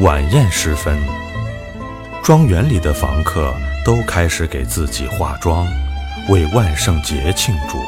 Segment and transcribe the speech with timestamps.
[0.00, 0.94] 晚宴时分，
[2.22, 5.66] 庄园里的房客都开始给自己化妆，
[6.28, 7.78] 为万圣节庆祝。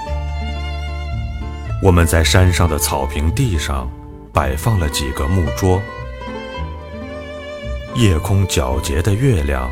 [1.82, 3.90] 我们在山上的草坪地上
[4.32, 5.82] 摆放了几个木桌，
[7.94, 9.70] 夜空皎洁的月亮，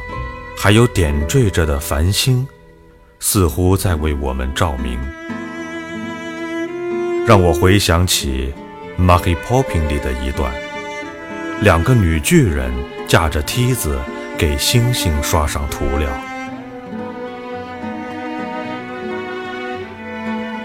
[0.59, 2.47] 还有点缀着的繁星，
[3.19, 5.00] 似乎在为我们照明，
[7.27, 8.53] 让我回想起
[9.03, 10.53] 《Mary Poppins》里的一段。
[11.62, 12.70] 两个女巨人
[13.09, 13.98] 架着梯子，
[14.37, 16.08] 给星星刷上涂料。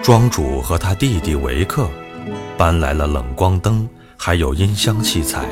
[0.03, 1.89] 庄主和他弟弟维克
[2.57, 5.45] 搬来了冷光灯，还有音箱器材，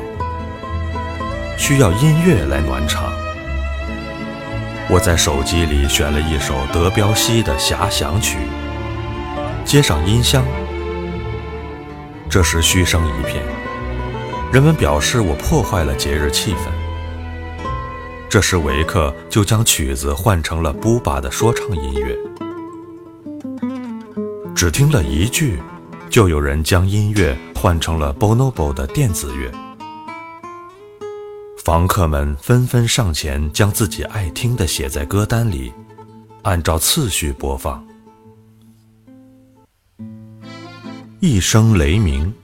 [1.56, 3.10] 需要音乐来暖场。
[4.90, 8.36] 我在手机里选了一首德彪西的遐想曲，
[9.64, 10.44] 接上音箱，
[12.28, 13.42] 这时嘘声一片。
[14.52, 16.68] 人们表示我破坏了节日气氛。
[18.28, 22.16] 这时维克就将曲子换成了布巴的说唱音乐。
[24.52, 25.60] 只听了一句，
[26.10, 29.52] 就有人将音乐换成了 Bonobo 的电子乐。
[31.56, 35.72] 房客们纷纷上前将自己爱听的写在歌单里，
[36.42, 37.86] 按照次序播放。
[41.20, 42.34] 一声雷鸣。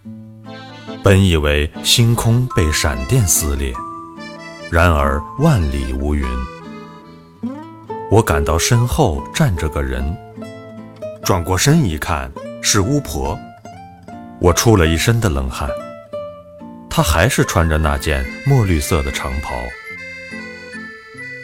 [1.06, 3.72] 本以为星空被闪电撕裂，
[4.72, 6.26] 然而万里无云。
[8.10, 10.16] 我感到身后站着个人，
[11.22, 12.28] 转过身一看，
[12.60, 13.38] 是巫婆。
[14.40, 15.70] 我出了一身的冷汗。
[16.90, 19.54] 她还是穿着那件墨绿色的长袍。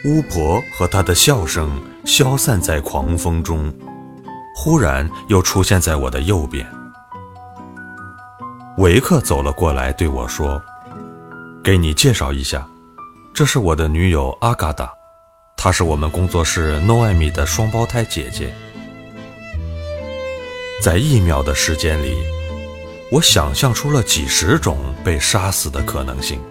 [0.03, 3.73] 巫婆和她的笑声消散在狂风中，
[4.57, 6.67] 忽然又出现在我的右边。
[8.77, 10.59] 维克走了过来，对我说
[11.63, 12.67] ：“给你介绍一下，
[13.31, 14.91] 这是我的女友阿嘎达，
[15.55, 18.51] 她是我们工作室诺艾米的双胞胎姐姐。”
[20.81, 22.17] 在一秒的时间里，
[23.11, 26.41] 我想象出了几十种被杀死的可能性，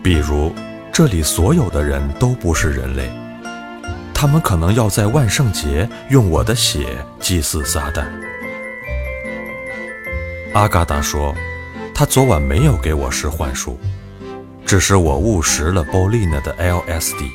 [0.00, 0.54] 比如
[0.92, 3.10] 这里所有的人都不是人类，
[4.14, 8.06] 他们可能要在万圣节用我的血祭祀撒旦。
[10.54, 11.34] 阿嘎达说
[11.94, 13.80] ：“他昨晚没有给我施幻术，
[14.66, 17.30] 只是我误食了波丽娜的 LSD。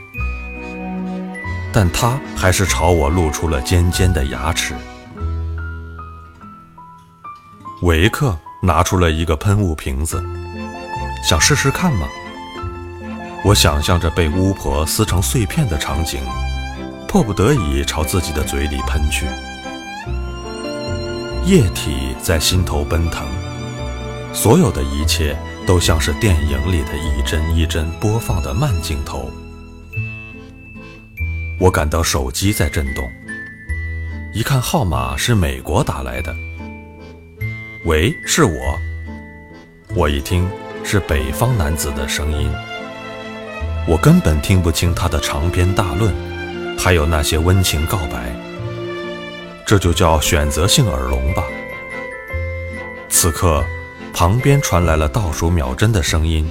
[1.73, 4.75] 但他还是朝我露出了尖尖的牙齿。”
[7.81, 10.23] 维克拿出了一个喷雾瓶子，
[11.23, 12.07] 想试试看吗？
[13.44, 16.22] 我想象着被巫婆撕成碎片的场景，
[17.07, 19.25] 迫不得已朝自己的嘴里喷去。
[21.47, 23.25] 液体在心头奔腾，
[24.34, 25.34] 所有的一切
[25.66, 29.31] 都像是电影里的一帧一帧播放的慢镜头。
[31.58, 33.09] 我感到手机在震动，
[34.34, 36.35] 一看号码是美国打来的。
[37.85, 38.78] 喂，是我。
[39.96, 40.46] 我一听
[40.84, 42.52] 是北方男子的声音，
[43.88, 46.14] 我根本听不清他的长篇大论，
[46.78, 48.35] 还有那些温情告白。
[49.67, 51.44] 这就叫选择性耳聋吧。
[53.09, 53.61] 此刻，
[54.13, 56.50] 旁边传来了倒数秒针的声音，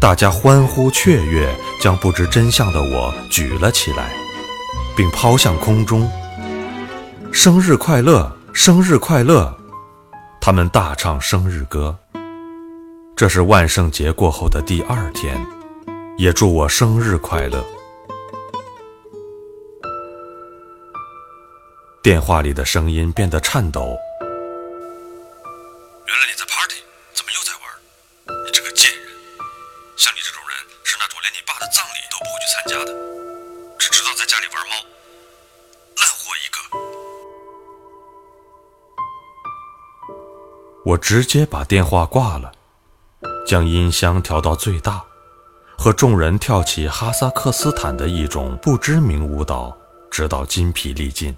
[0.00, 4.10] 大家欢呼雀跃，将不知真相的我举了起来，
[4.96, 6.10] 并抛向空中。
[7.30, 9.54] 生日快乐，生日快乐！
[10.40, 11.94] 他们大唱生日歌。
[13.14, 15.38] 这是万圣节过后的第二天，
[16.16, 17.62] 也祝我生日快乐。
[22.06, 23.98] 电话里的声音变得颤抖。
[26.06, 26.76] 原来你在 party，
[27.12, 28.44] 怎么又在玩？
[28.46, 29.08] 你这个贱人！
[29.96, 32.94] 像你这种人，是那种连你爸的葬礼都不会去参加的，
[33.76, 34.74] 只知道在家里玩猫，
[35.96, 36.62] 烂货一个！
[40.84, 42.52] 我直接把电话挂了，
[43.44, 45.04] 将音箱调到最大，
[45.76, 49.76] 和众人跳起哈萨克斯坦的一种不知名舞蹈，
[50.08, 51.36] 直到筋疲力尽。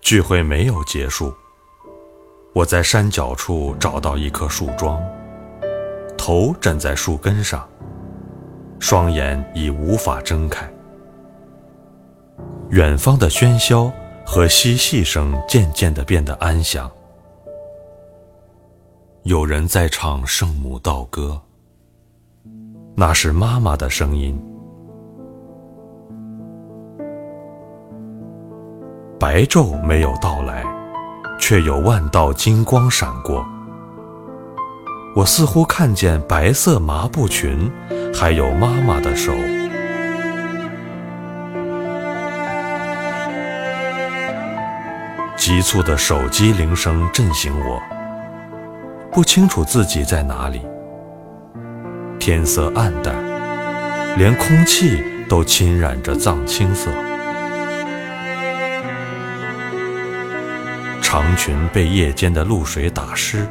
[0.00, 1.32] 聚会没有结束。
[2.52, 5.00] 我在山脚处找到一棵树桩，
[6.18, 7.68] 头枕在树根上，
[8.80, 10.68] 双眼已无法睁开。
[12.70, 13.92] 远方的喧嚣
[14.26, 16.90] 和嬉戏声渐渐地变得安详。
[19.24, 21.40] 有人在唱圣母道歌，
[22.96, 24.40] 那是妈妈的声音。
[29.20, 30.64] 白昼没有到来，
[31.38, 33.46] 却有万道金光闪过。
[35.14, 37.70] 我似乎看见白色麻布裙，
[38.14, 39.30] 还有妈妈的手。
[45.36, 47.78] 急促的手机铃声震醒我，
[49.12, 50.62] 不清楚自己在哪里。
[52.18, 53.14] 天色暗淡，
[54.16, 56.90] 连空气都侵染着藏青色。
[61.12, 63.44] 长裙被夜间的露水打湿，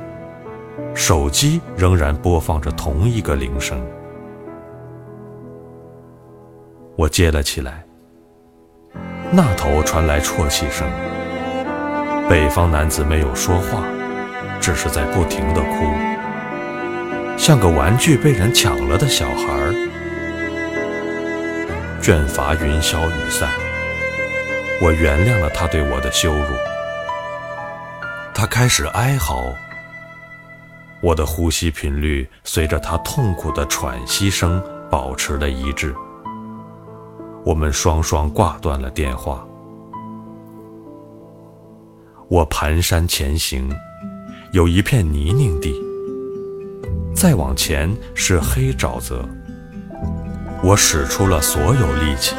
[0.96, 3.86] 手机仍然播放着同一个铃声。
[6.96, 7.84] 我接了起来，
[9.30, 10.90] 那头传来啜泣声。
[12.30, 13.84] 北方男子没有说话，
[14.62, 15.86] 只是在不停地哭，
[17.38, 19.74] 像个玩具被人抢了的小孩。
[22.02, 23.50] 卷发云消雨散，
[24.82, 26.56] 我原谅了他对我的羞辱。
[28.40, 29.54] 他开始哀嚎，
[31.02, 35.94] 我的呼吸频率随着他痛苦的喘息声保持了一致。
[37.44, 39.46] 我们双双挂断了电话。
[42.30, 43.70] 我蹒跚前行，
[44.54, 45.76] 有一片泥泞地，
[47.14, 49.28] 再往前是黑沼泽。
[50.64, 52.38] 我使出了所有力气，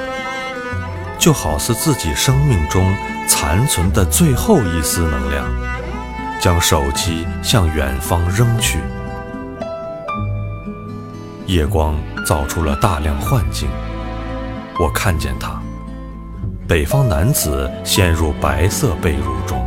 [1.18, 2.90] 就好似自己生命中
[3.28, 5.46] 残存的最后一丝能量。
[6.40, 8.78] 将手机向远方扔去，
[11.46, 11.94] 夜光
[12.24, 13.68] 造出了大量幻境。
[14.78, 15.60] 我看见他，
[16.66, 19.62] 北方男子陷入白色被褥中，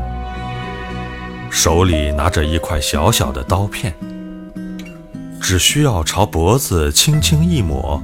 [1.51, 3.93] 手里拿着一块小小的刀片，
[5.39, 8.01] 只需要朝脖子轻轻一抹，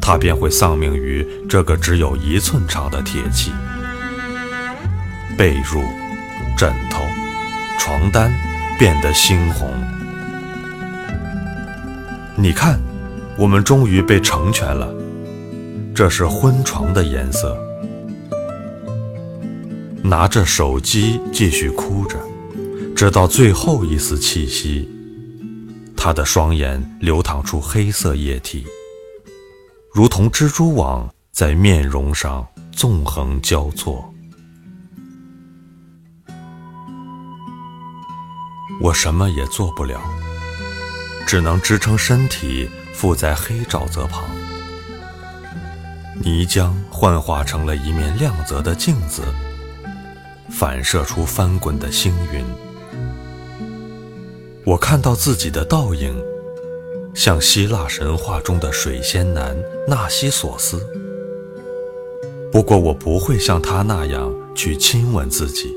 [0.00, 3.50] 他便会丧命于这个只有一寸长的铁器。
[5.36, 5.82] 被褥，
[6.56, 7.02] 枕头。
[7.78, 8.32] 床单
[8.78, 9.70] 变得猩红。
[12.36, 12.80] 你看，
[13.38, 14.92] 我们终于被成全了。
[15.94, 17.56] 这是婚床的颜色。
[20.02, 22.18] 拿着手机继续哭着，
[22.94, 24.88] 直到最后一丝气息。
[25.96, 28.66] 他的双眼流淌出黑色液体，
[29.92, 34.13] 如同蜘蛛网在面容上纵横交错。
[38.80, 40.00] 我什么也做不了，
[41.26, 44.24] 只能支撑身体附在黑沼泽旁。
[46.22, 49.22] 泥浆幻化成了一面亮泽的镜子，
[50.50, 52.44] 反射出翻滚的星云。
[54.64, 56.16] 我看到自己的倒影，
[57.14, 59.56] 像希腊神话中的水仙男
[59.86, 60.86] 纳西索斯。
[62.50, 65.74] 不过，我不会像他那样去亲吻自己。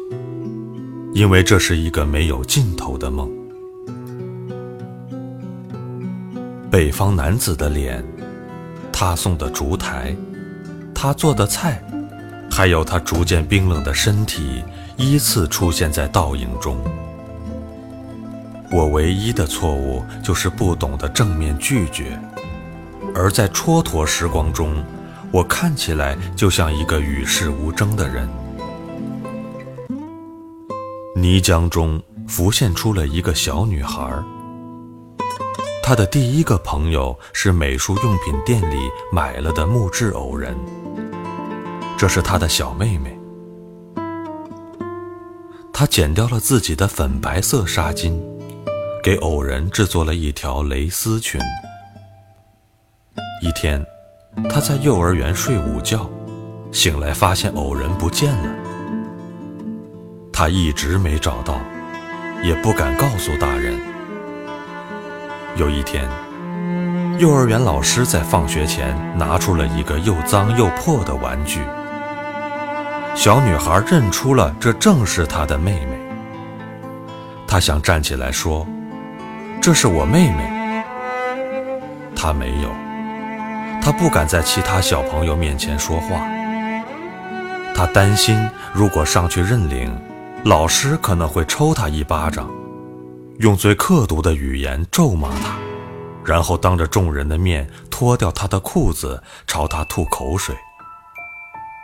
[1.17, 3.27] 因为这是一个没有尽头的梦。
[6.69, 8.05] 北方男子的脸，
[8.93, 10.15] 他送的烛台，
[10.93, 11.83] 他做的菜，
[12.51, 14.63] 还有他逐渐冰冷的身体，
[14.95, 16.77] 依次出现在倒影中。
[18.69, 22.15] 我唯一的错误就是不懂得正面拒绝，
[23.15, 24.85] 而在蹉跎时光中，
[25.31, 28.29] 我看起来就像一个与世无争的人。
[31.17, 34.07] 泥浆中浮现出了一个小女孩。
[35.81, 38.77] 她的第一个朋友是美术用品店里
[39.11, 40.55] 买了的木质偶人，
[41.97, 43.17] 这是她的小妹妹。
[45.73, 48.15] 她剪掉了自己的粉白色纱巾，
[49.01, 51.41] 给偶人制作了一条蕾丝裙。
[53.41, 53.83] 一天，
[54.47, 56.07] 她在幼儿园睡午觉，
[56.71, 58.66] 醒来发现偶人不见了。
[60.39, 61.59] 他一直没找到，
[62.43, 63.75] 也不敢告诉大人。
[65.55, 66.07] 有一天，
[67.17, 71.61] 幼儿园老师在放学前拿出了一个又脏又破的玩具。
[73.15, 75.97] 小女孩认出了这正是她的妹妹。
[77.47, 78.63] 她想站起来说
[79.59, 80.83] ：“这是我妹妹。”
[82.15, 82.69] 她没有，
[83.81, 86.21] 她不敢在其他小朋友面前说话。
[87.73, 88.39] 她担心，
[88.71, 89.99] 如果上去认领。
[90.47, 92.49] 老师可能会抽他一巴掌，
[93.39, 95.57] 用最刻毒的语言咒骂他，
[96.23, 100.55] 然后当着众人的面脱掉他的裤子，朝他吐口水。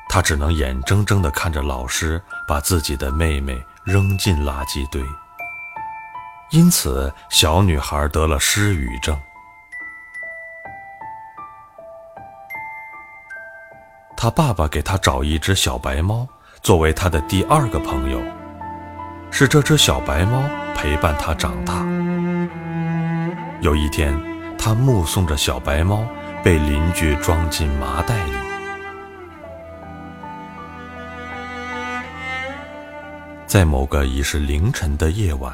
[0.07, 5.03] 他只能眼睁睁地看着老师把自己的妹妹扔进垃圾堆。
[6.51, 9.19] 因此，小女孩得了失语症。
[14.15, 16.25] 他爸爸给他找一只小白猫
[16.61, 18.21] 作为他的第二个朋友。
[19.35, 20.43] 是这只小白猫
[20.75, 21.83] 陪伴他长大。
[23.61, 24.15] 有一天，
[24.59, 26.05] 他目送着小白猫
[26.43, 28.31] 被邻居装进麻袋里。
[33.47, 35.51] 在某个已是凌晨的夜晚，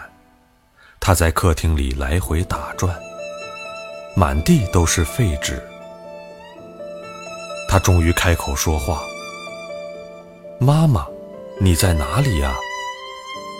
[1.00, 2.94] 他在客厅里来回打转，
[4.14, 5.58] 满地都是废纸。
[7.70, 9.00] 他终于开口说话
[10.60, 11.06] ：“妈妈，
[11.62, 12.54] 你在哪里呀？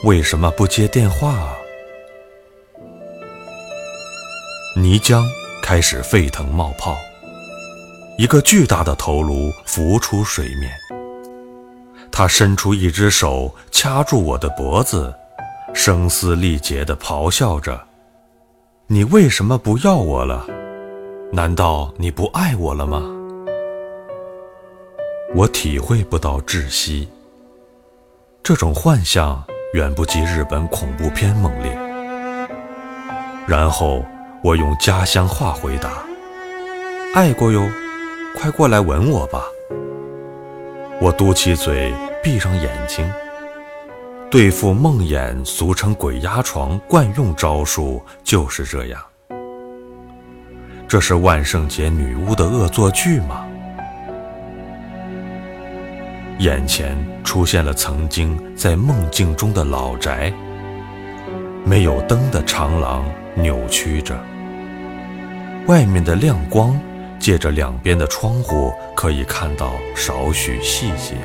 [0.04, 1.56] 为什么不接电话？”
[4.76, 5.24] 泥浆
[5.62, 6.98] 开始沸腾冒泡，
[8.18, 10.72] 一个巨大的头颅浮出水面。
[12.12, 15.14] 他伸出一只手掐住我的脖子，
[15.74, 17.80] 声嘶力竭地咆哮着
[18.88, 20.46] ：“你为什么不要我了？
[21.32, 23.04] 难道你不爱我了吗？”
[25.36, 27.08] 我体会不到窒息，
[28.42, 31.78] 这种幻象远不及日本恐怖片猛烈。
[33.46, 34.04] 然后
[34.44, 35.92] 我用家乡话回答
[37.14, 37.68] ：“爱过哟，
[38.36, 39.44] 快过来吻我吧。”
[41.00, 43.10] 我嘟起嘴，闭上眼睛。
[44.32, 49.02] 对付梦魇，俗称鬼压床，惯用招数就是这样。
[50.88, 53.46] 这是万圣节女巫的恶作剧吗？
[56.40, 60.32] 眼前出现了曾经在梦境中的老宅，
[61.66, 63.06] 没有灯的长廊
[63.36, 64.18] 扭曲着，
[65.68, 66.80] 外面的亮光
[67.20, 71.16] 借着两边的窗户可以看到少许细节。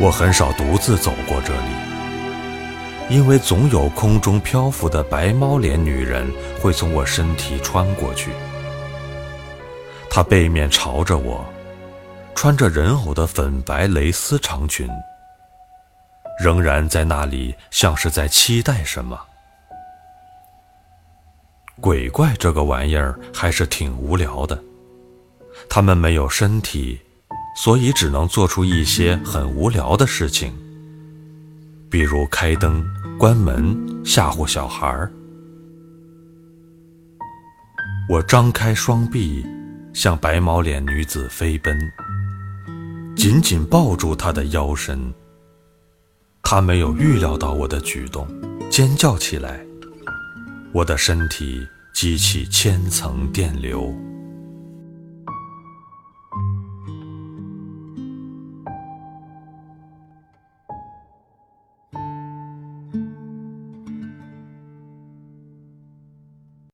[0.00, 6.28] 我很少独自走过这里，因为总有空中漂浮的白猫脸女人
[6.60, 8.32] 会从我身体穿过去，
[10.10, 11.46] 她背面朝着我。
[12.42, 14.88] 穿着人偶的粉白蕾丝长裙，
[16.42, 19.20] 仍然在那里，像是在期待什么。
[21.82, 24.58] 鬼怪这个玩意儿还是挺无聊的，
[25.68, 26.98] 他们没有身体，
[27.54, 30.50] 所以只能做出一些很无聊的事情，
[31.90, 32.82] 比如开灯、
[33.18, 35.12] 关门、吓唬小孩儿。
[38.08, 39.44] 我张开双臂，
[39.92, 41.78] 向白毛脸女子飞奔。
[43.16, 45.12] 紧紧抱住他的腰身，
[46.42, 48.26] 他没有预料到我的举动，
[48.70, 49.64] 尖叫起来。
[50.72, 53.94] 我的身体激起千层电流。